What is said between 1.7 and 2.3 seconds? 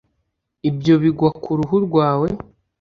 rwawe